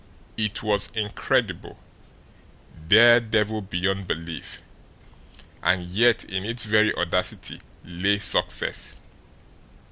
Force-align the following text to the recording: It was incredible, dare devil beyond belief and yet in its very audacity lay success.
It 0.35 0.63
was 0.63 0.89
incredible, 0.95 1.77
dare 2.87 3.19
devil 3.19 3.61
beyond 3.61 4.07
belief 4.07 4.63
and 5.61 5.85
yet 5.91 6.23
in 6.23 6.43
its 6.43 6.65
very 6.65 6.91
audacity 6.95 7.61
lay 7.85 8.17
success. 8.17 8.95